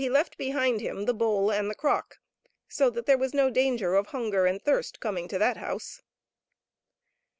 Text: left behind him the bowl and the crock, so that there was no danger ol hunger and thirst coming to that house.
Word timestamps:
left 0.09 0.35
behind 0.35 0.81
him 0.81 1.05
the 1.05 1.13
bowl 1.13 1.51
and 1.51 1.69
the 1.69 1.75
crock, 1.75 2.17
so 2.67 2.89
that 2.89 3.05
there 3.05 3.19
was 3.19 3.35
no 3.35 3.51
danger 3.51 3.95
ol 3.95 4.03
hunger 4.05 4.47
and 4.47 4.59
thirst 4.59 4.99
coming 4.99 5.27
to 5.27 5.37
that 5.37 5.57
house. 5.57 6.01